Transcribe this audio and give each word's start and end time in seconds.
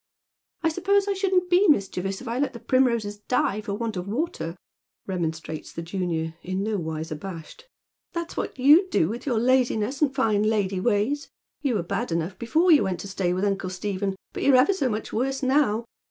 "1 0.61 0.71
suppose 0.73 1.07
I 1.07 1.13
shouldn't 1.13 1.47
be 1.47 1.67
mischievous 1.67 2.21
if 2.21 2.27
I 2.27 2.39
let 2.39 2.53
the 2.53 2.59
primroses 2.59 3.19
die 3.19 3.61
for 3.61 3.75
want 3.75 3.95
of 3.95 4.07
water," 4.07 4.57
remonstrates 5.05 5.71
the 5.71 5.83
junioi", 5.83 6.33
in 6.41 6.63
no 6.63 6.77
wise 6.77 7.11
abashed." 7.11 7.67
That's 8.13 8.35
what 8.35 8.57
you'd 8.57 8.89
do, 8.89 9.09
with 9.09 9.27
your 9.27 9.37
laziness 9.37 10.01
and 10.01 10.11
fine• 10.11 10.43
lady 10.49 10.79
ways. 10.79 11.29
You 11.61 11.75
were 11.75 11.83
bad 11.83 12.11
enough 12.11 12.39
before 12.39 12.71
you 12.71 12.81
went 12.83 12.99
to 13.01 13.07
stay 13.07 13.31
with 13.31 13.45
uncle 13.45 13.69
Stephen, 13.69 14.15
but 14.33 14.41
you're 14.41 14.55
ever 14.55 14.73
so 14.73 14.89
much 14.89 15.13
worse 15.13 15.43
now. 15.43 15.85